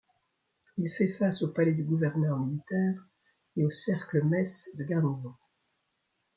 Il 0.79 0.89
fait 0.89 1.13
face 1.13 1.43
au 1.43 1.49
palais 1.49 1.73
du 1.73 1.83
Gouverneur 1.83 2.39
militaire 2.39 3.07
et 3.55 3.63
au 3.63 3.69
cercle 3.69 4.23
mess 4.23 4.75
de 4.75 4.83
garnison. 4.83 5.35